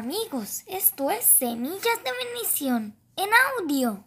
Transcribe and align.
amigos, 0.00 0.62
esto 0.66 1.10
es 1.10 1.26
Semillas 1.26 1.98
de 2.02 2.10
Bendición 2.24 2.96
en 3.16 3.28
audio. 3.58 4.02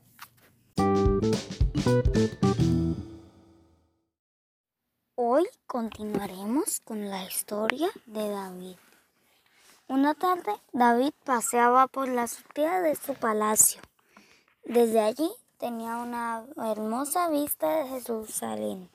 Hoy 5.14 5.46
continuaremos 5.68 6.80
con 6.80 7.12
la 7.12 7.24
historia 7.24 7.90
de 8.08 8.28
David. 8.28 8.76
Una 9.88 10.16
tarde, 10.16 10.54
David 10.72 11.14
paseaba 11.26 11.86
por 11.86 12.08
la 12.08 12.24
azotea 12.24 12.82
de 12.82 12.96
su 12.96 13.14
palacio. 13.14 13.80
Desde 14.64 15.00
allí 15.00 15.30
tenía 15.60 15.98
una 15.98 16.44
hermosa 16.72 17.30
vista 17.30 17.70
de 17.70 17.90
Jerusalén. 17.90 18.90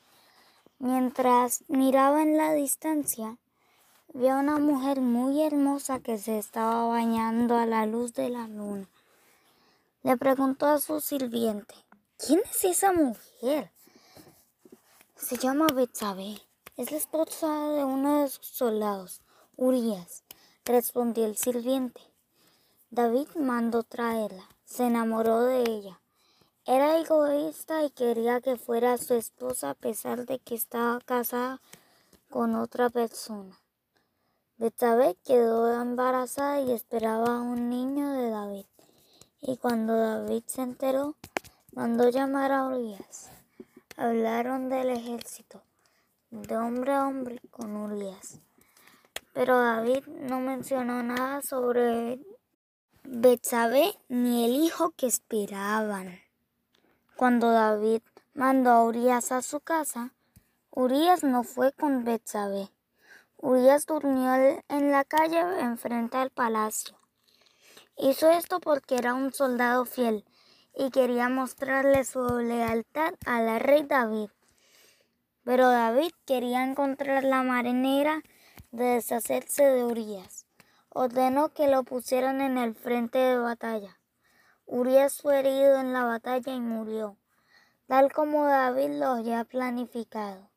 Mientras 0.81 1.63
miraba 1.69 2.23
en 2.23 2.37
la 2.37 2.55
distancia, 2.55 3.37
vio 4.15 4.33
a 4.33 4.41
una 4.41 4.59
mujer 4.59 5.01
muy 5.01 5.43
hermosa 5.43 6.01
que 6.01 6.19
se 6.19 6.39
estaba 6.39 6.87
bañando 6.87 7.57
a 7.57 7.67
la 7.67 7.87
luz 7.87 8.15
de 8.15 8.31
la 8.31 8.49
luna. 8.49 8.89
Le 10.03 10.17
preguntó 10.17 10.67
a 10.67 10.81
su 10.81 11.01
sirviente, 11.01 11.75
¿quién 12.17 12.41
es 12.51 12.65
esa 12.65 12.93
mujer? 12.93 13.71
Se 15.17 15.37
llama 15.37 15.67
Betsabé. 15.75 16.41
Es 16.77 16.93
la 16.93 16.99
esposa 16.99 17.49
de 17.71 17.85
uno 17.85 18.23
de 18.23 18.29
sus 18.29 18.47
soldados, 18.47 19.21
Urias, 19.57 20.23
respondió 20.65 21.27
el 21.27 21.37
sirviente. 21.37 22.01
David 22.91 23.29
mandó 23.35 23.83
traerla. 23.83 24.49
Se 24.65 24.87
enamoró 24.87 25.45
de 25.45 25.63
ella. 25.63 26.01
Era 26.67 26.99
egoísta 26.99 27.83
y 27.85 27.91
quería 27.91 28.41
que 28.41 28.57
fuera 28.57 28.99
su 28.99 29.15
esposa 29.15 29.71
a 29.71 29.75
pesar 29.75 30.27
de 30.27 30.39
que 30.39 30.55
estaba 30.55 31.01
casada 31.01 31.61
con 32.31 32.55
otra 32.55 32.91
persona. 32.91 33.59
Betsabé 34.59 35.17
quedó 35.25 35.81
embarazada 35.81 36.61
y 36.61 36.73
esperaba 36.73 37.41
un 37.41 37.71
niño 37.71 38.11
de 38.11 38.29
David. 38.29 38.67
Y 39.41 39.57
cuando 39.57 39.97
David 39.97 40.43
se 40.47 40.63
enteró, 40.63 41.15
mandó 41.73 42.09
llamar 42.09 42.51
a 42.51 42.67
Urias. 42.67 43.31
Hablaron 43.97 44.69
del 44.69 44.91
ejército, 44.91 45.63
de 46.33 46.57
hombre 46.57 46.93
a 46.93 47.07
hombre, 47.07 47.41
con 47.53 47.77
Urias. 47.77 48.41
Pero 49.33 49.57
David 49.63 50.05
no 50.09 50.41
mencionó 50.41 51.05
nada 51.05 51.41
sobre 51.41 52.19
Betsabé 53.05 53.95
ni 54.09 54.45
el 54.45 54.57
hijo 54.57 54.91
que 54.91 55.07
esperaban. 55.07 56.19
Cuando 57.15 57.53
David 57.53 58.03
mandó 58.35 58.71
a 58.71 58.83
Urias 58.83 59.31
a 59.31 59.41
su 59.41 59.61
casa, 59.61 60.15
Urias 60.73 61.23
no 61.23 61.45
fue 61.45 61.71
con 61.71 62.03
Betsabé. 62.03 62.71
Urias 63.41 63.87
durmió 63.87 64.35
en 64.69 64.91
la 64.91 65.05
calle 65.05 65.39
enfrente 65.61 66.17
al 66.17 66.31
palacio. 66.31 66.99
Hizo 67.97 68.29
esto 68.31 68.59
porque 68.59 68.97
era 68.97 69.15
un 69.15 69.33
soldado 69.33 69.85
fiel 69.85 70.25
y 70.75 70.91
quería 70.91 71.29
mostrarle 71.29 72.05
su 72.05 72.21
lealtad 72.41 73.15
al 73.27 73.61
rey 73.61 73.85
David. 73.85 74.31
Pero 75.45 75.69
David 75.69 76.11
quería 76.27 76.65
encontrar 76.65 77.23
la 77.23 77.45
manera 77.45 78.23
de 78.73 78.85
deshacerse 78.85 79.65
de 79.65 79.85
Urias. 79.85 80.47
Ordenó 80.89 81.51
que 81.51 81.69
lo 81.69 81.85
pusieran 81.85 82.41
en 82.41 82.59
el 82.59 82.75
frente 82.75 83.19
de 83.19 83.39
batalla. 83.39 84.01
Urias 84.67 85.23
fue 85.23 85.39
herido 85.39 85.79
en 85.79 85.93
la 85.93 86.03
batalla 86.03 86.53
y 86.53 86.61
murió, 86.61 87.17
tal 87.87 88.13
como 88.13 88.47
David 88.47 88.99
lo 88.99 89.07
había 89.07 89.45
planificado. 89.45 90.51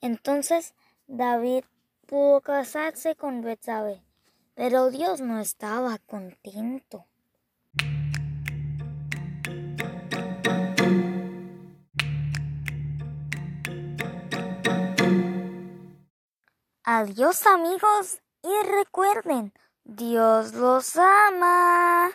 Entonces 0.00 0.74
David 1.06 1.64
pudo 2.06 2.40
casarse 2.40 3.16
con 3.16 3.42
Betsabé, 3.42 4.02
pero 4.54 4.90
Dios 4.90 5.20
no 5.20 5.40
estaba 5.40 5.98
contento. 5.98 7.06
Adiós 16.84 17.44
amigos 17.46 18.20
y 18.42 18.66
recuerden, 18.66 19.52
Dios 19.82 20.54
los 20.54 20.96
ama. 20.96 22.12